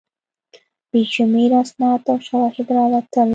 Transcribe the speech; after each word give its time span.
بې 0.89 1.01
شمېره 1.13 1.57
اسناد 1.63 2.01
او 2.11 2.17
شواهد 2.27 2.67
راووتل. 2.75 3.29